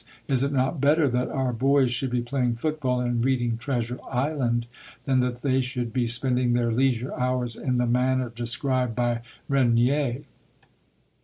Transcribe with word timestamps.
Is 0.27 0.41
it 0.41 0.51
not 0.51 0.81
better 0.81 1.07
that 1.07 1.29
our 1.29 1.53
boys 1.53 1.91
should 1.91 2.09
be 2.09 2.23
playing 2.23 2.55
football 2.55 2.99
and 2.99 3.23
reading 3.23 3.55
Treasure 3.55 3.99
Island, 4.09 4.65
than 5.03 5.19
that 5.19 5.43
they 5.43 5.61
should 5.61 5.93
be 5.93 6.07
spending 6.07 6.53
their 6.53 6.71
leisure 6.71 7.13
hours 7.13 7.55
in 7.55 7.75
the 7.75 7.85
manner 7.85 8.29
described 8.31 8.95
by 8.95 9.21
Regnier? 9.47 10.23